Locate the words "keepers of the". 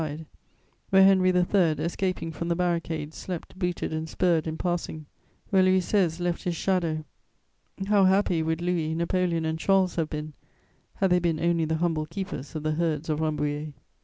12.07-12.71